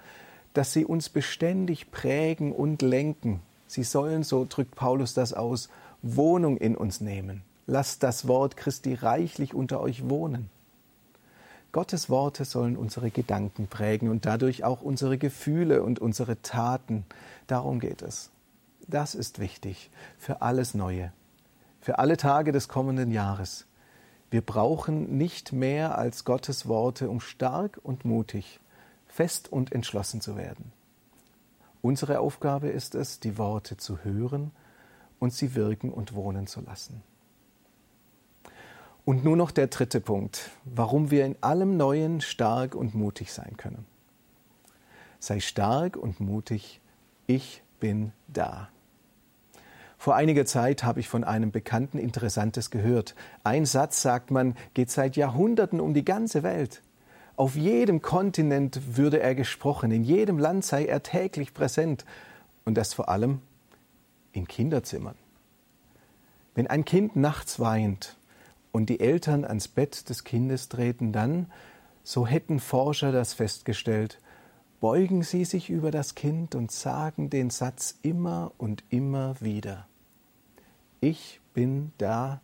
dass 0.53 0.73
sie 0.73 0.85
uns 0.85 1.09
beständig 1.09 1.91
prägen 1.91 2.53
und 2.53 2.83
lenken. 2.83 3.41
Sie 3.67 3.85
sollen, 3.85 4.23
so 4.23 4.45
drückt 4.47 4.75
Paulus 4.75 5.15
das 5.15 5.33
aus, 5.33 5.71
Wohnung 6.03 6.57
in 6.59 6.77
uns 6.77 7.01
nehmen. 7.01 7.43
Lasst 7.67 8.03
das 8.03 8.27
Wort 8.27 8.57
Christi 8.57 8.95
reichlich 8.95 9.55
unter 9.55 9.81
euch 9.81 10.11
wohnen. 10.11 10.51
Gottes 11.73 12.11
Worte 12.11 12.45
sollen 12.45 12.77
unsere 12.77 13.11
Gedanken 13.11 13.69
prägen 13.69 14.09
und 14.09 14.27
dadurch 14.27 14.65
auch 14.65 14.83
unsere 14.83 15.19
Gefühle 15.19 15.83
und 15.83 16.01
unsere 16.01 16.43
Taten. 16.43 17.05
Darum 17.47 17.79
geht 17.79 18.03
es. 18.03 18.31
Das 18.89 19.15
ist 19.15 19.39
wichtig 19.39 19.91
für 20.19 20.43
alles 20.43 20.75
Neue, 20.75 21.13
für 21.81 22.01
alle 22.01 22.17
Tage 22.17 22.51
des 22.51 22.67
kommenden 22.69 23.13
Jahres. 23.13 23.67
Wir 24.31 24.41
brauchen 24.41 25.17
nicht 25.17 25.53
mehr 25.53 25.97
als 25.97 26.25
Gottes 26.25 26.67
Worte, 26.67 27.09
um 27.09 27.21
stark 27.21 27.79
und 27.83 28.05
mutig, 28.05 28.59
fest 29.07 29.53
und 29.53 29.73
entschlossen 29.73 30.21
zu 30.21 30.37
werden. 30.37 30.73
Unsere 31.83 32.21
Aufgabe 32.21 32.69
ist 32.69 32.95
es, 32.95 33.21
die 33.21 33.39
Worte 33.39 33.77
zu 33.77 34.05
hören 34.05 34.51
und 35.21 35.33
sie 35.33 35.55
wirken 35.55 35.93
und 35.93 36.15
wohnen 36.15 36.47
zu 36.47 36.61
lassen. 36.61 37.03
Und 39.05 39.25
nur 39.25 39.37
noch 39.37 39.51
der 39.51 39.69
dritte 39.69 40.01
Punkt, 40.01 40.51
warum 40.65 41.11
wir 41.11 41.25
in 41.25 41.37
allem 41.41 41.77
Neuen 41.77 42.21
stark 42.21 42.75
und 42.75 42.95
mutig 42.95 43.33
sein 43.33 43.57
können. 43.57 43.87
Sei 45.19 45.41
stark 45.41 45.97
und 45.97 46.21
mutig, 46.21 46.81
ich 47.27 47.63
bin 47.81 48.13
da. 48.29 48.69
Vor 49.99 50.17
einiger 50.17 50.47
Zeit 50.47 50.83
habe 50.83 51.01
ich 51.01 51.09
von 51.09 51.25
einem 51.25 51.51
Bekannten 51.51 51.99
Interessantes 51.99 52.71
gehört. 52.71 53.15
Ein 53.45 53.67
Satz, 53.67 54.01
sagt 54.01 54.31
man, 54.31 54.57
geht 54.73 54.91
seit 54.91 55.17
Jahrhunderten 55.17 55.79
um 55.79 55.93
die 55.93 56.05
ganze 56.07 56.43
Welt. 56.43 56.83
Auf 57.37 57.55
jedem 57.55 58.01
Kontinent 58.01 58.97
würde 58.97 59.21
er 59.21 59.35
gesprochen, 59.35 59.91
in 59.91 60.05
jedem 60.05 60.39
Land 60.39 60.65
sei 60.65 60.87
er 60.87 61.03
täglich 61.03 61.53
präsent 61.53 62.05
und 62.65 62.77
das 62.77 62.95
vor 62.95 63.09
allem 63.09 63.41
in 64.33 64.49
Kinderzimmern. 64.49 65.17
Wenn 66.55 66.67
ein 66.67 66.85
Kind 66.85 67.17
nachts 67.17 67.61
weint, 67.61 68.17
und 68.73 68.89
die 68.89 69.01
Eltern 69.01 69.45
ans 69.45 69.69
Bett 69.69 70.09
des 70.09 70.25
Kindes 70.25 70.69
treten 70.69 71.13
dann, 71.13 71.47
so 72.03 72.27
hätten 72.27 72.61
Forscher 72.61 73.13
das 73.13 73.35
festgestellt, 73.35 74.21
beugen 74.81 75.23
sie 75.23 75.45
sich 75.45 75.71
über 75.71 75.91
das 75.91 76.15
Kind 76.15 76.55
und 76.55 76.73
sagen 76.73 77.31
den 77.31 77.51
Satz 77.51 77.99
immer 78.03 78.53
und 78.59 78.83
immer 78.89 79.41
wieder. 79.41 79.87
Ich 81.01 81.41
bin 81.55 81.93
da, 81.99 82.41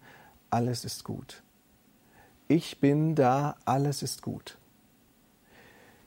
alles 0.51 0.85
ist 0.85 1.05
gut. 1.05 1.43
Ich 2.49 2.81
bin 2.81 3.15
da, 3.15 3.57
alles 3.65 4.03
ist 4.03 4.23
gut. 4.23 4.59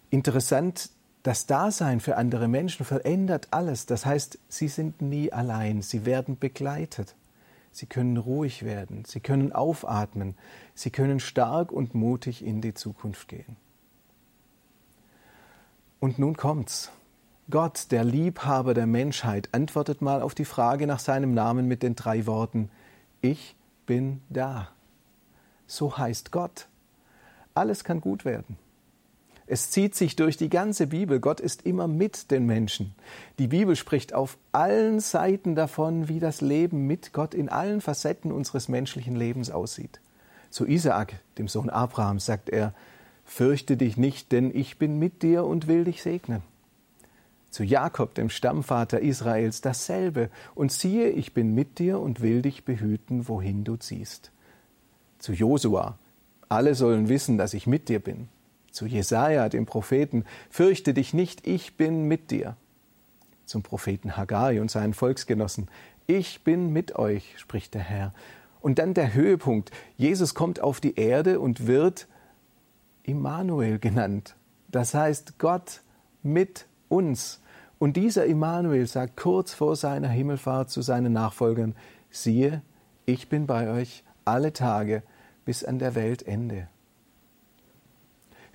Interessant, 0.10 0.90
das 1.24 1.46
Dasein 1.46 2.00
für 2.00 2.16
andere 2.16 2.48
Menschen 2.48 2.86
verändert 2.86 3.50
alles. 3.52 3.86
Das 3.86 4.06
heißt, 4.06 4.40
sie 4.48 4.68
sind 4.68 5.02
nie 5.02 5.32
allein, 5.34 5.82
sie 5.82 6.06
werden 6.06 6.40
begleitet. 6.40 7.16
Sie 7.80 7.86
können 7.86 8.18
ruhig 8.18 8.64
werden, 8.64 9.06
sie 9.06 9.22
können 9.22 9.54
aufatmen, 9.54 10.36
sie 10.76 10.90
können 10.90 11.22
stark 11.22 11.72
und 11.72 11.96
mutig 11.96 12.44
in 12.44 12.60
die 12.60 12.74
Zukunft 12.74 13.30
gehen. 13.30 13.56
Und 16.02 16.20
nun 16.20 16.36
kommt's. 16.36 16.92
Gott, 17.50 17.90
der 17.92 18.04
Liebhaber 18.04 18.74
der 18.74 18.86
Menschheit, 18.86 19.48
antwortet 19.54 20.02
mal 20.02 20.22
auf 20.22 20.36
die 20.36 20.44
Frage 20.44 20.88
nach 20.88 21.00
seinem 21.00 21.34
Namen 21.34 21.70
mit 21.70 21.82
den 21.82 21.96
drei 21.96 22.26
Worten 22.28 22.70
Ich 23.22 23.56
bin 23.86 24.24
da. 24.28 24.68
So 25.66 25.98
heißt 25.98 26.34
Gott. 26.34 26.68
Alles 27.54 27.86
kann 27.86 28.02
gut 28.02 28.26
werden. 28.26 28.58
Es 29.52 29.72
zieht 29.72 29.96
sich 29.96 30.16
durch 30.16 30.38
die 30.38 30.48
ganze 30.48 30.86
Bibel. 30.86 31.20
Gott 31.20 31.40
ist 31.40 31.64
immer 31.66 31.88
mit 31.88 32.30
den 32.30 32.46
Menschen. 32.46 32.94
Die 33.40 33.48
Bibel 33.48 33.76
spricht 33.76 34.14
auf 34.14 34.38
allen 34.52 35.00
Seiten 35.00 35.56
davon, 35.56 36.08
wie 36.08 36.20
das 36.20 36.42
Leben 36.42 36.86
mit 36.86 37.14
Gott 37.14 37.34
in 37.34 37.50
allen 37.50 37.82
Facetten 37.82 38.32
unseres 38.32 38.68
menschlichen 38.68 39.16
Lebens 39.16 39.50
aussieht. 39.50 40.02
Zu 40.52 40.68
Isaak, 40.68 41.16
dem 41.40 41.48
Sohn 41.48 41.72
Abrahams, 41.72 42.28
sagt 42.28 42.50
er, 42.50 42.76
Fürchte 43.26 43.76
dich 43.76 43.98
nicht, 43.98 44.32
denn 44.32 44.56
ich 44.56 44.78
bin 44.78 45.00
mit 45.00 45.24
dir 45.24 45.44
und 45.46 45.68
will 45.68 45.84
dich 45.84 46.04
segnen. 46.04 46.44
Zu 47.50 47.64
Jakob, 47.64 48.14
dem 48.14 48.30
Stammvater 48.30 49.00
Israels, 49.00 49.62
dasselbe. 49.62 50.30
Und 50.54 50.72
siehe, 50.72 51.10
ich 51.10 51.34
bin 51.34 51.56
mit 51.56 51.80
dir 51.80 52.00
und 52.00 52.22
will 52.22 52.44
dich 52.44 52.66
behüten, 52.66 53.28
wohin 53.28 53.64
du 53.64 53.78
ziehst. 53.78 54.30
Zu 55.18 55.34
Josua, 55.34 55.98
alle 56.50 56.76
sollen 56.76 57.10
wissen, 57.10 57.40
dass 57.40 57.56
ich 57.56 57.66
mit 57.66 57.90
dir 57.90 58.00
bin 58.00 58.28
zu 58.72 58.86
Jesaja, 58.86 59.50
dem 59.50 59.66
Propheten, 59.66 60.26
fürchte 60.50 60.94
dich 60.94 61.14
nicht, 61.14 61.48
ich 61.48 61.78
bin 61.78 62.04
mit 62.04 62.32
dir. 62.32 62.56
Zum 63.46 63.64
Propheten 63.64 64.16
Haggai 64.16 64.62
und 64.62 64.70
seinen 64.70 64.94
Volksgenossen, 64.94 65.70
ich 66.08 66.44
bin 66.44 66.72
mit 66.72 66.96
euch, 66.96 67.38
spricht 67.38 67.74
der 67.74 67.82
Herr. 67.82 68.14
Und 68.62 68.80
dann 68.80 68.94
der 68.94 69.14
Höhepunkt, 69.14 69.72
Jesus 69.96 70.34
kommt 70.34 70.60
auf 70.60 70.80
die 70.80 70.96
Erde 70.96 71.40
und 71.40 71.68
wird 71.68 72.08
Immanuel 73.04 73.80
genannt. 73.80 74.36
Das 74.68 74.94
heißt 74.94 75.40
Gott 75.40 75.82
mit 76.24 76.68
uns. 76.90 77.42
Und 77.80 77.96
dieser 77.96 78.26
Immanuel 78.26 78.86
sagt 78.88 79.18
kurz 79.18 79.54
vor 79.54 79.76
seiner 79.76 80.10
Himmelfahrt 80.10 80.70
zu 80.70 80.82
seinen 80.82 81.14
Nachfolgern, 81.14 81.76
siehe, 82.10 82.62
ich 83.06 83.30
bin 83.30 83.48
bei 83.48 83.70
euch 83.72 84.04
alle 84.26 84.52
Tage 84.52 85.04
bis 85.46 85.64
an 85.64 85.80
der 85.80 85.96
Weltende. 85.96 86.68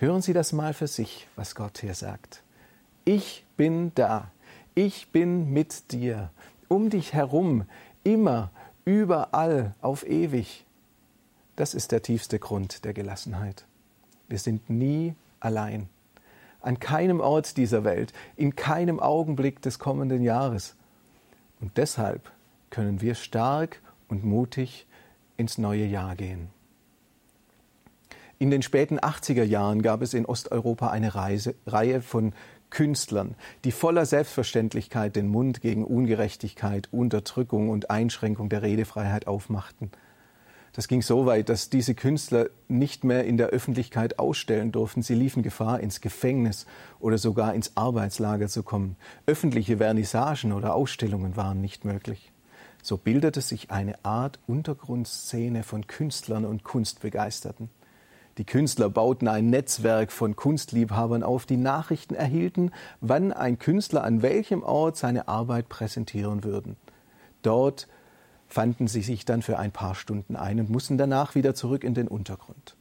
Hören 0.04 0.20
Sie 0.20 0.34
das 0.34 0.52
mal 0.52 0.74
für 0.74 0.86
sich, 0.86 1.28
was 1.34 1.54
Gott 1.54 1.78
hier 1.78 1.94
sagt. 1.94 2.42
Ich 3.06 3.46
bin 3.56 3.90
da. 3.94 4.30
Ich 4.74 5.08
bin 5.12 5.50
mit 5.50 5.92
dir. 5.92 6.28
Um 6.68 6.90
dich 6.90 7.14
herum. 7.14 7.64
Immer. 8.02 8.50
Überall. 8.84 9.74
Auf 9.80 10.06
ewig. 10.06 10.66
Das 11.56 11.72
ist 11.72 11.90
der 11.90 12.02
tiefste 12.02 12.38
Grund 12.38 12.84
der 12.84 12.92
Gelassenheit. 12.92 13.64
Wir 14.28 14.38
sind 14.38 14.68
nie 14.68 15.14
allein. 15.40 15.88
An 16.60 16.78
keinem 16.78 17.20
Ort 17.20 17.56
dieser 17.56 17.82
Welt. 17.84 18.12
In 18.36 18.54
keinem 18.54 19.00
Augenblick 19.00 19.62
des 19.62 19.78
kommenden 19.78 20.22
Jahres. 20.22 20.74
Und 21.62 21.78
deshalb 21.78 22.30
können 22.68 23.00
wir 23.00 23.14
stark 23.14 23.80
und 24.08 24.22
mutig 24.22 24.86
ins 25.38 25.56
neue 25.56 25.86
Jahr 25.86 26.14
gehen. 26.14 26.50
In 28.38 28.50
den 28.50 28.62
späten 28.62 28.98
80er 28.98 29.44
Jahren 29.44 29.82
gab 29.82 30.02
es 30.02 30.12
in 30.12 30.26
Osteuropa 30.26 30.88
eine 30.88 31.14
Reise, 31.14 31.54
Reihe 31.66 32.02
von 32.02 32.32
Künstlern, 32.70 33.36
die 33.64 33.70
voller 33.70 34.04
Selbstverständlichkeit 34.04 35.14
den 35.14 35.28
Mund 35.28 35.60
gegen 35.60 35.84
Ungerechtigkeit, 35.84 36.88
Unterdrückung 36.90 37.68
und 37.68 37.90
Einschränkung 37.90 38.48
der 38.48 38.62
Redefreiheit 38.62 39.28
aufmachten. 39.28 39.92
Das 40.72 40.88
ging 40.88 41.02
so 41.02 41.24
weit, 41.24 41.48
dass 41.48 41.70
diese 41.70 41.94
Künstler 41.94 42.48
nicht 42.66 43.04
mehr 43.04 43.24
in 43.24 43.36
der 43.36 43.46
Öffentlichkeit 43.48 44.18
ausstellen 44.18 44.72
durften. 44.72 45.02
Sie 45.02 45.14
liefen 45.14 45.44
Gefahr, 45.44 45.78
ins 45.78 46.00
Gefängnis 46.00 46.66
oder 46.98 47.16
sogar 47.16 47.54
ins 47.54 47.76
Arbeitslager 47.76 48.48
zu 48.48 48.64
kommen. 48.64 48.96
Öffentliche 49.26 49.76
Vernissagen 49.76 50.52
oder 50.52 50.74
Ausstellungen 50.74 51.36
waren 51.36 51.60
nicht 51.60 51.84
möglich. 51.84 52.32
So 52.82 52.96
bildete 52.96 53.40
sich 53.40 53.70
eine 53.70 54.04
Art 54.04 54.40
Untergrundszene 54.48 55.62
von 55.62 55.86
Künstlern 55.86 56.44
und 56.44 56.64
Kunstbegeisterten. 56.64 57.70
Die 58.38 58.44
Künstler 58.44 58.90
bauten 58.90 59.28
ein 59.28 59.48
Netzwerk 59.48 60.10
von 60.10 60.34
Kunstliebhabern 60.34 61.22
auf, 61.22 61.46
die 61.46 61.56
Nachrichten 61.56 62.14
erhielten, 62.14 62.72
wann 63.00 63.32
ein 63.32 63.58
Künstler 63.58 64.02
an 64.02 64.22
welchem 64.22 64.62
Ort 64.64 64.96
seine 64.96 65.28
Arbeit 65.28 65.68
präsentieren 65.68 66.42
würden. 66.42 66.76
Dort 67.42 67.86
fanden 68.48 68.88
sie 68.88 69.02
sich 69.02 69.24
dann 69.24 69.42
für 69.42 69.58
ein 69.58 69.70
paar 69.70 69.94
Stunden 69.94 70.34
ein 70.34 70.58
und 70.58 70.70
mussten 70.70 70.98
danach 70.98 71.34
wieder 71.34 71.54
zurück 71.54 71.84
in 71.84 71.94
den 71.94 72.08
Untergrund. 72.08 72.76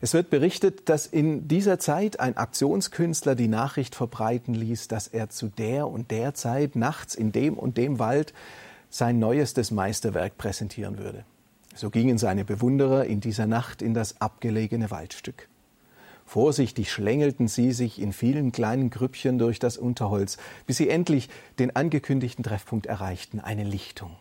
Es 0.00 0.12
wird 0.12 0.28
berichtet, 0.28 0.90
dass 0.90 1.06
in 1.06 1.48
dieser 1.48 1.78
Zeit 1.78 2.20
ein 2.20 2.36
Aktionskünstler 2.36 3.34
die 3.34 3.48
Nachricht 3.48 3.94
verbreiten 3.94 4.52
ließ, 4.52 4.88
dass 4.88 5.08
er 5.08 5.30
zu 5.30 5.48
der 5.48 5.88
und 5.88 6.10
der 6.10 6.34
Zeit 6.34 6.76
nachts 6.76 7.14
in 7.14 7.32
dem 7.32 7.54
und 7.54 7.78
dem 7.78 7.98
Wald 7.98 8.34
sein 8.90 9.18
neuestes 9.18 9.70
Meisterwerk 9.70 10.36
präsentieren 10.36 10.98
würde. 10.98 11.24
So 11.74 11.90
gingen 11.90 12.18
seine 12.18 12.44
Bewunderer 12.44 13.04
in 13.04 13.20
dieser 13.20 13.46
Nacht 13.46 13.82
in 13.82 13.94
das 13.94 14.20
abgelegene 14.20 14.92
Waldstück. 14.92 15.48
Vorsichtig 16.24 16.90
schlängelten 16.90 17.48
sie 17.48 17.72
sich 17.72 18.00
in 18.00 18.12
vielen 18.12 18.52
kleinen 18.52 18.90
Grüppchen 18.90 19.38
durch 19.38 19.58
das 19.58 19.76
Unterholz, 19.76 20.38
bis 20.66 20.78
sie 20.78 20.88
endlich 20.88 21.28
den 21.58 21.74
angekündigten 21.74 22.44
Treffpunkt 22.44 22.86
erreichten, 22.86 23.40
eine 23.40 23.64
Lichtung. 23.64 24.12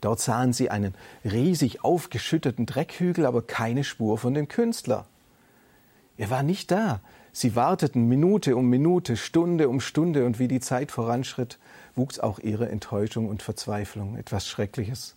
Dort 0.00 0.18
sahen 0.18 0.52
sie 0.52 0.70
einen 0.70 0.94
riesig 1.24 1.84
aufgeschütteten 1.84 2.66
Dreckhügel, 2.66 3.26
aber 3.26 3.42
keine 3.42 3.84
Spur 3.84 4.18
von 4.18 4.34
dem 4.34 4.48
Künstler. 4.48 5.06
Er 6.16 6.30
war 6.30 6.42
nicht 6.42 6.70
da. 6.70 7.00
Sie 7.32 7.54
warteten 7.54 8.08
Minute 8.08 8.56
um 8.56 8.68
Minute, 8.68 9.16
Stunde 9.16 9.68
um 9.68 9.80
Stunde, 9.80 10.26
und 10.26 10.38
wie 10.38 10.48
die 10.48 10.60
Zeit 10.60 10.90
voranschritt, 10.90 11.58
wuchs 11.94 12.18
auch 12.18 12.40
ihre 12.40 12.68
Enttäuschung 12.68 13.28
und 13.28 13.42
Verzweiflung. 13.42 14.16
Etwas 14.16 14.48
Schreckliches 14.48 15.14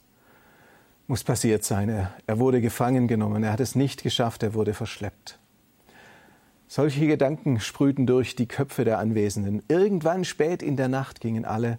muss 1.08 1.24
passiert 1.24 1.64
sein. 1.64 1.90
Er, 1.90 2.14
er 2.28 2.40
wurde 2.40 2.62
gefangen 2.62 3.08
genommen, 3.08 3.44
er 3.44 3.52
hat 3.52 3.60
es 3.60 3.76
nicht 3.76 4.04
geschafft, 4.04 4.44
er 4.44 4.54
wurde 4.54 4.74
verschleppt. 4.74 5.40
Solche 6.68 7.06
Gedanken 7.06 7.60
sprühten 7.60 8.08
durch 8.08 8.36
die 8.36 8.48
Köpfe 8.48 8.86
der 8.86 8.98
Anwesenden. 8.98 9.62
Irgendwann 9.68 10.26
spät 10.26 10.64
in 10.64 10.78
der 10.78 10.88
Nacht 10.88 11.22
gingen 11.22 11.46
alle 11.46 11.78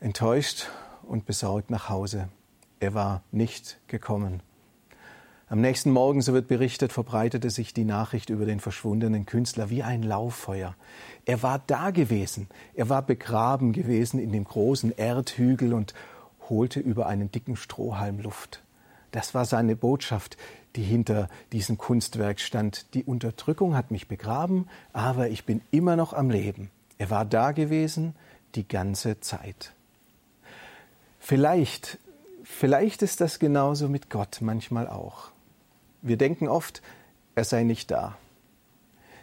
enttäuscht 0.00 0.68
und 1.02 1.24
besorgt 1.24 1.70
nach 1.70 1.88
Hause. 1.88 2.28
Er 2.78 2.94
war 2.94 3.22
nicht 3.32 3.78
gekommen. 3.88 4.42
Am 5.48 5.60
nächsten 5.60 5.90
Morgen, 5.90 6.22
so 6.22 6.32
wird 6.32 6.46
berichtet, 6.46 6.92
verbreitete 6.92 7.50
sich 7.50 7.74
die 7.74 7.84
Nachricht 7.84 8.30
über 8.30 8.44
den 8.44 8.60
verschwundenen 8.60 9.26
Künstler 9.26 9.68
wie 9.68 9.82
ein 9.82 10.04
Lauffeuer. 10.04 10.76
Er 11.24 11.42
war 11.42 11.60
da 11.66 11.90
gewesen, 11.90 12.46
er 12.74 12.88
war 12.88 13.02
begraben 13.02 13.72
gewesen 13.72 14.20
in 14.20 14.30
dem 14.30 14.44
großen 14.44 14.96
Erdhügel 14.96 15.74
und 15.74 15.92
holte 16.50 16.80
über 16.80 17.06
einen 17.06 17.30
dicken 17.30 17.56
Strohhalm 17.56 18.18
Luft. 18.18 18.62
Das 19.12 19.34
war 19.34 19.44
seine 19.44 19.76
Botschaft, 19.76 20.36
die 20.76 20.82
hinter 20.82 21.28
diesem 21.52 21.78
Kunstwerk 21.78 22.40
stand. 22.40 22.94
Die 22.94 23.04
Unterdrückung 23.04 23.74
hat 23.74 23.90
mich 23.90 24.08
begraben, 24.08 24.68
aber 24.92 25.30
ich 25.30 25.44
bin 25.44 25.62
immer 25.70 25.96
noch 25.96 26.12
am 26.12 26.30
Leben. 26.30 26.70
Er 26.98 27.10
war 27.10 27.24
da 27.24 27.52
gewesen 27.52 28.14
die 28.54 28.68
ganze 28.68 29.20
Zeit. 29.20 29.72
Vielleicht, 31.18 31.98
vielleicht 32.44 33.02
ist 33.02 33.20
das 33.20 33.38
genauso 33.38 33.88
mit 33.88 34.10
Gott 34.10 34.38
manchmal 34.40 34.88
auch. 34.88 35.30
Wir 36.02 36.16
denken 36.16 36.48
oft, 36.48 36.82
er 37.34 37.44
sei 37.44 37.62
nicht 37.62 37.90
da. 37.90 38.16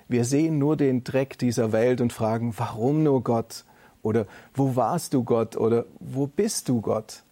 Wir 0.08 0.24
sehen 0.24 0.58
nur 0.58 0.78
den 0.78 1.04
Dreck 1.04 1.38
dieser 1.38 1.72
Welt 1.72 2.00
und 2.00 2.14
fragen, 2.14 2.54
warum 2.58 3.04
nur 3.04 3.24
Gott? 3.24 3.66
Oder 4.02 4.26
wo 4.54 4.76
warst 4.76 5.14
du 5.14 5.24
Gott? 5.24 5.58
Oder 5.58 5.86
wo 6.00 6.28
bist 6.28 6.70
du 6.70 6.82
Gott? 6.82 7.24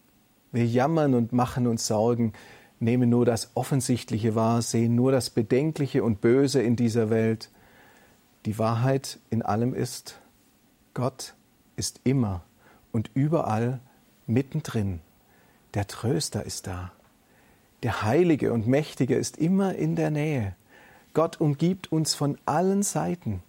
Wir 0.52 0.66
jammern 0.66 1.14
und 1.14 1.34
machen 1.34 1.68
uns 1.68 1.88
Sorgen, 1.88 2.34
nehmen 2.80 3.10
nur 3.10 3.26
das 3.26 3.52
Offensichtliche 3.56 4.36
wahr, 4.36 4.62
sehen 4.62 4.96
nur 4.96 5.12
das 5.12 5.30
Bedenkliche 5.30 6.04
und 6.04 6.22
Böse 6.22 6.62
in 6.62 6.76
dieser 6.76 7.10
Welt. 7.10 7.50
Die 8.46 8.58
Wahrheit 8.60 9.20
in 9.30 9.42
allem 9.42 9.74
ist, 9.74 10.20
Gott 10.94 11.34
ist 11.76 12.00
immer 12.04 12.44
und 12.92 13.12
überall 13.14 13.80
mittendrin. 14.28 15.02
Der 15.74 15.88
Tröster 15.88 16.46
ist 16.46 16.68
da. 16.68 16.92
Der 17.84 18.04
Heilige 18.04 18.54
und 18.54 18.68
Mächtige 18.68 19.16
ist 19.16 19.38
immer 19.38 19.76
in 19.76 19.96
der 19.96 20.10
Nähe. 20.10 20.56
Gott 21.14 21.40
umgibt 21.42 21.92
uns 21.92 22.16
von 22.16 22.38
allen 22.46 22.84
Seiten. 22.84 23.44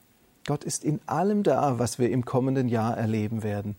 Gott 0.47 0.63
ist 0.63 0.85
in 0.85 1.01
allem 1.07 1.43
da, 1.43 1.81
was 1.81 1.99
wir 1.99 2.11
im 2.11 2.25
kommenden 2.25 2.69
Jahr 2.69 2.97
erleben 2.97 3.43
werden, 3.43 3.75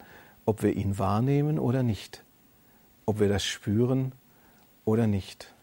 ob 0.45 0.63
wir 0.63 0.75
ihn 0.75 0.99
wahrnehmen 0.99 1.59
oder 1.59 1.81
nicht, 1.81 2.23
ob 3.05 3.21
wir 3.21 3.29
das 3.29 3.45
spüren 3.45 4.11
oder 4.83 5.07
nicht. 5.07 5.53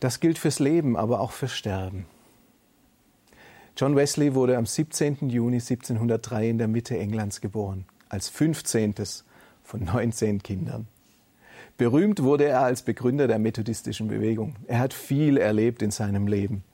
Das 0.00 0.20
gilt 0.20 0.38
fürs 0.38 0.58
Leben, 0.60 0.96
aber 0.96 1.20
auch 1.20 1.32
fürs 1.32 1.52
Sterben. 1.52 2.06
John 3.76 3.94
Wesley 3.96 4.34
wurde 4.34 4.56
am 4.56 4.64
17. 4.64 5.28
Juni 5.28 5.56
1703 5.56 6.48
in 6.48 6.58
der 6.58 6.68
Mitte 6.68 6.98
Englands 6.98 7.42
geboren, 7.42 7.84
als 8.08 8.30
15 8.30 8.94
von 9.62 9.84
19 9.84 10.42
Kindern. 10.42 10.86
Berühmt 11.76 12.22
wurde 12.22 12.46
er 12.46 12.62
als 12.62 12.80
Begründer 12.80 13.28
der 13.28 13.38
methodistischen 13.38 14.08
Bewegung. 14.08 14.56
Er 14.66 14.78
hat 14.78 14.94
viel 14.94 15.36
erlebt 15.36 15.82
in 15.82 15.90
seinem 15.90 16.26
Leben. 16.26 16.64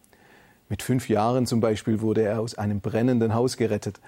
Mit 0.73 0.83
fünf 0.83 1.11
Jahren 1.11 1.45
zum 1.45 1.61
Beispiel 1.61 2.01
wurde 2.01 2.23
er 2.23 2.41
aus 2.41 2.55
einem 2.55 2.81
brennenden 2.81 3.35
Haus 3.35 3.59
gerettet. 3.59 4.01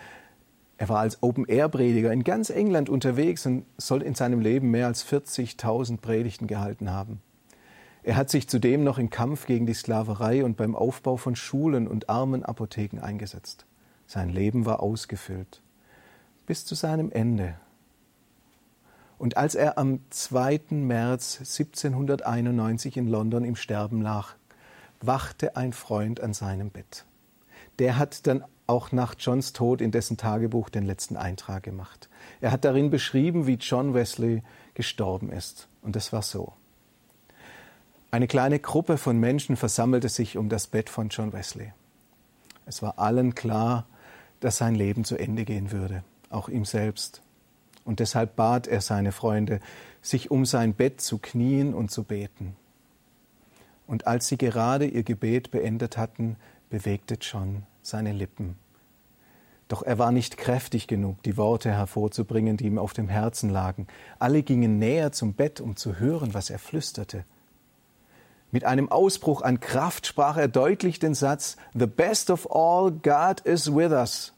Er 0.79 0.89
war 0.89 1.01
als 1.01 1.23
Open-Air-Prediger 1.23 2.11
in 2.11 2.25
ganz 2.25 2.49
England 2.49 2.89
unterwegs 2.89 3.45
und 3.45 3.67
soll 3.77 4.01
in 4.01 4.15
seinem 4.15 4.41
Leben 4.41 4.71
mehr 4.71 4.87
als 4.87 5.07
40.000 5.07 5.99
Predigten 5.99 6.47
gehalten 6.47 6.91
haben. 6.91 7.21
Er 8.03 8.17
hat 8.17 8.31
sich 8.31 8.49
zudem 8.49 8.83
noch 8.83 8.97
im 8.97 9.11
Kampf 9.11 9.45
gegen 9.45 9.67
die 9.67 9.75
Sklaverei 9.75 10.43
und 10.43 10.57
beim 10.57 10.75
Aufbau 10.75 11.19
von 11.19 11.37
Schulen 11.37 11.87
und 11.87 12.09
armen 12.09 12.43
Apotheken 12.43 12.99
eingesetzt. 13.03 13.67
Sein 14.07 14.31
Leben 14.31 14.65
war 14.65 14.81
ausgefüllt. 14.83 15.61
Bis 16.47 16.65
zu 16.65 16.75
seinem 16.75 17.13
Ende 17.13 17.57
und 19.19 19.37
als 19.37 19.55
er 19.55 19.79
am 19.79 20.01
2. 20.11 20.63
März 20.71 21.39
1791 21.39 22.97
in 22.97 23.09
London 23.09 23.45
im 23.45 23.57
Sterben 23.57 24.03
lag, 24.03 24.35
wachte 25.07 25.57
ein 25.57 25.73
Freund 25.73 26.21
an 26.21 26.35
seinem 26.35 26.71
Bett. 26.71 27.05
Der 27.79 27.99
hat 27.99 28.27
dann 28.27 28.45
auch 28.67 28.93
nach 28.93 29.15
Johns 29.19 29.53
Tod 29.53 29.81
in 29.81 29.91
dessen 29.91 30.17
Tagebuch 30.17 30.71
den 30.71 30.85
letzten 30.85 31.17
Eintrag 31.17 31.63
gemacht. 31.63 32.09
Er 32.41 32.51
hat 32.51 32.65
darin 32.65 32.91
beschrieben, 32.91 33.47
wie 33.47 33.55
John 33.55 33.95
Wesley 33.95 34.43
gestorben 34.75 35.31
ist. 35.31 35.69
Und 35.83 35.97
es 35.97 36.13
war 36.13 36.23
so. 36.23 36.53
Eine 38.11 38.27
kleine 38.27 38.61
Gruppe 38.61 38.97
von 38.97 39.19
Menschen 39.19 39.57
versammelte 39.57 40.09
sich 40.09 40.37
um 40.37 40.49
das 40.49 40.67
Bett 40.67 40.89
von 40.89 41.09
John 41.09 41.33
Wesley. 41.33 41.73
Es 42.65 42.81
war 42.81 42.99
allen 42.99 43.35
klar, 43.35 43.87
dass 44.41 44.59
sein 44.59 44.75
Leben 44.75 45.05
zu 45.05 45.17
Ende 45.17 45.45
gehen 45.45 45.73
würde, 45.73 46.05
auch 46.31 46.49
ihm 46.49 46.65
selbst. 46.65 47.23
Und 47.85 48.01
deshalb 48.01 48.37
bat 48.37 48.67
er 48.67 48.81
seine 48.81 49.13
Freunde, 49.13 49.61
sich 50.01 50.31
um 50.31 50.47
sein 50.47 50.75
Bett 50.75 51.01
zu 51.01 51.19
knien 51.19 51.75
und 51.75 51.91
zu 51.91 52.05
beten. 52.05 52.57
Und 53.87 54.07
als 54.07 54.29
sie 54.29 54.39
gerade 54.39 54.87
ihr 54.87 55.03
Gebet 55.03 55.51
beendet 55.51 55.97
hatten, 55.97 56.37
bewegte 56.71 57.17
John 57.21 57.65
seine 57.83 58.13
Lippen. 58.13 58.57
Doch 59.69 59.83
er 59.83 59.99
war 59.99 60.13
nicht 60.13 60.37
kräftig 60.37 60.87
genug, 60.87 61.23
die 61.23 61.37
Worte 61.37 61.71
hervorzubringen, 61.71 62.57
die 62.57 62.67
ihm 62.67 62.79
auf 62.79 62.93
dem 62.93 63.09
Herzen 63.09 63.51
lagen. 63.51 63.87
Alle 64.19 64.43
gingen 64.43 64.79
näher 64.79 65.13
zum 65.13 65.35
Bett, 65.35 65.61
um 65.61 65.77
zu 65.77 65.99
hören, 65.99 66.35
was 66.35 66.51
er 66.51 66.59
flüsterte. 66.59 67.25
Mit 68.51 68.65
einem 68.65 68.89
Ausbruch 68.89 69.43
an 69.43 69.61
Kraft 69.61 70.07
sprach 70.07 70.37
er 70.37 70.49
deutlich 70.49 70.99
den 70.99 71.15
Satz 71.15 71.57
The 71.73 71.87
best 71.87 72.31
of 72.31 72.49
all, 72.55 72.93
God 72.93 73.41
is 73.41 73.75
with 73.75 73.91
us. 73.91 74.33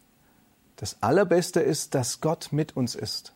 Das 0.76 1.02
Allerbeste 1.02 1.61
ist, 1.61 1.94
dass 1.94 2.20
Gott 2.20 2.48
mit 2.50 2.76
uns 2.76 2.94
ist. 2.94 3.35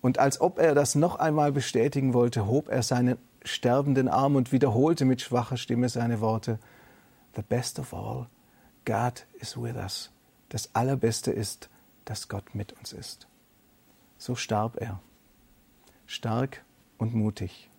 Und 0.00 0.18
als 0.18 0.40
ob 0.40 0.58
er 0.58 0.74
das 0.74 0.96
noch 0.96 1.16
einmal 1.16 1.52
bestätigen 1.52 2.12
wollte, 2.12 2.46
hob 2.46 2.68
er 2.68 2.82
seinen 2.82 3.16
sterbenden 3.44 4.08
Arm 4.08 4.36
und 4.36 4.52
wiederholte 4.52 5.04
mit 5.04 5.20
schwacher 5.20 5.56
Stimme 5.56 5.88
seine 5.88 6.20
Worte. 6.20 6.58
The 7.36 7.42
best 7.42 7.78
of 7.78 7.92
all, 7.92 8.26
God 8.84 9.26
is 9.34 9.56
with 9.56 9.76
us. 9.76 10.10
Das 10.48 10.74
Allerbeste 10.74 11.30
ist, 11.30 11.68
dass 12.04 12.28
Gott 12.28 12.54
mit 12.54 12.72
uns 12.74 12.92
ist. 12.92 13.26
So 14.18 14.34
starb 14.34 14.80
er. 14.80 15.00
Stark 16.06 16.64
und 16.98 17.14
mutig. 17.14 17.70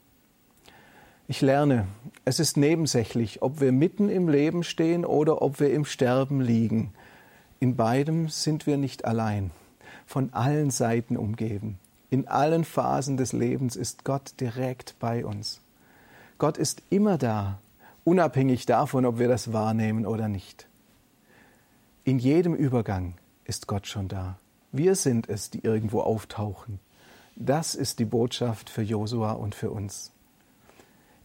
Ich 1.27 1.41
lerne, 1.41 1.87
es 2.23 2.39
ist 2.39 2.55
nebensächlich, 2.55 3.41
ob 3.41 3.59
wir 3.59 3.71
mitten 3.71 4.09
im 4.09 4.29
Leben 4.29 4.63
stehen 4.63 5.05
oder 5.05 5.41
ob 5.41 5.59
wir 5.59 5.73
im 5.73 5.85
Sterben 5.85 6.39
liegen. 6.39 6.93
In 7.59 7.75
beidem 7.75 8.29
sind 8.29 8.67
wir 8.67 8.77
nicht 8.77 9.05
allein, 9.05 9.49
von 10.05 10.31
allen 10.33 10.69
Seiten 10.69 11.17
umgeben. 11.17 11.79
In 12.09 12.27
allen 12.27 12.63
Phasen 12.63 13.17
des 13.17 13.33
Lebens 13.33 13.75
ist 13.75 14.03
Gott 14.03 14.33
direkt 14.39 14.95
bei 14.99 15.25
uns. 15.25 15.61
Gott 16.37 16.57
ist 16.57 16.83
immer 16.89 17.17
da, 17.17 17.59
unabhängig 18.03 18.65
davon, 18.65 19.05
ob 19.05 19.19
wir 19.19 19.27
das 19.27 19.53
wahrnehmen 19.53 20.05
oder 20.05 20.27
nicht. 20.27 20.67
In 22.03 22.19
jedem 22.19 22.53
Übergang 22.53 23.15
ist 23.45 23.67
Gott 23.67 23.87
schon 23.87 24.07
da. 24.07 24.37
Wir 24.71 24.95
sind 24.95 25.29
es, 25.29 25.49
die 25.49 25.63
irgendwo 25.63 26.01
auftauchen. 26.01 26.79
Das 27.35 27.75
ist 27.75 27.99
die 27.99 28.05
Botschaft 28.05 28.69
für 28.69 28.81
Josua 28.81 29.31
und 29.31 29.55
für 29.55 29.71
uns. 29.71 30.11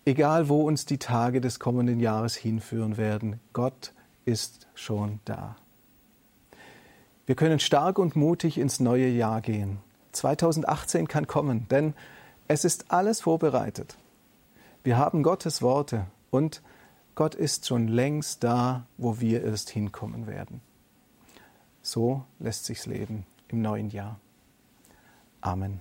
Egal, 0.04 0.48
wo 0.48 0.62
uns 0.62 0.86
die 0.86 0.98
Tage 0.98 1.40
des 1.40 1.60
kommenden 1.60 2.00
Jahres 2.00 2.34
hinführen 2.34 2.96
werden, 2.96 3.40
Gott 3.52 3.92
ist 4.24 4.66
schon 4.74 5.20
da. 5.24 5.56
Wir 7.26 7.34
können 7.34 7.60
stark 7.60 7.98
und 7.98 8.16
mutig 8.16 8.58
ins 8.58 8.80
neue 8.80 9.08
Jahr 9.08 9.40
gehen. 9.40 9.78
2018 10.12 11.08
kann 11.08 11.26
kommen, 11.26 11.66
denn 11.68 11.94
es 12.48 12.64
ist 12.64 12.90
alles 12.90 13.20
vorbereitet. 13.20 13.96
Wir 14.82 14.96
haben 14.96 15.22
Gottes 15.22 15.62
Worte 15.62 16.06
und 16.30 16.62
Gott 17.14 17.34
ist 17.34 17.66
schon 17.66 17.86
längst 17.88 18.42
da, 18.44 18.86
wo 18.96 19.20
wir 19.20 19.44
erst 19.44 19.70
hinkommen 19.70 20.26
werden. 20.26 20.60
So 21.82 22.24
lässt 22.38 22.64
sich's 22.64 22.86
leben 22.86 23.26
im 23.48 23.62
neuen 23.62 23.90
Jahr. 23.90 24.18
Amen. 25.40 25.80